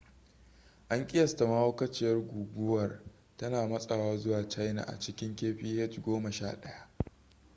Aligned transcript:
an 0.89 1.07
kiyasta 1.07 1.45
mahaukaciyar 1.47 2.19
guguwar 2.19 2.99
tana 3.37 3.67
matsawa 3.67 4.17
zuwa 4.17 4.43
china 4.47 4.83
a 4.87 4.99
cikin 4.99 5.35
kph 5.35 6.01
goma 6.01 6.31
sha 6.31 6.55
ɗaya 6.61 6.87